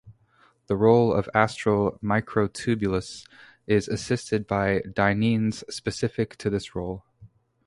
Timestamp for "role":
0.75-1.13, 6.73-7.03